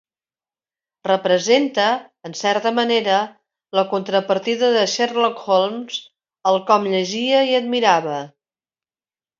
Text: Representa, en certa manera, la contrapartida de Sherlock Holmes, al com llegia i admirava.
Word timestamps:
Representa, 1.09 1.85
en 2.29 2.33
certa 2.39 2.71
manera, 2.79 3.19
la 3.81 3.85
contrapartida 3.93 4.73
de 4.79 4.89
Sherlock 4.95 5.45
Holmes, 5.59 6.03
al 6.53 6.63
com 6.73 6.91
llegia 6.97 7.45
i 7.53 7.59
admirava. 7.63 8.21